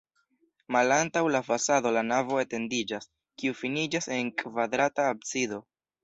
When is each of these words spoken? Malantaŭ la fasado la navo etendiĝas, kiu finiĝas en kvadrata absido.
Malantaŭ 0.75 1.21
la 1.33 1.41
fasado 1.49 1.91
la 1.97 2.01
navo 2.07 2.39
etendiĝas, 2.43 3.05
kiu 3.41 3.57
finiĝas 3.59 4.07
en 4.15 4.31
kvadrata 4.43 5.05
absido. 5.11 5.61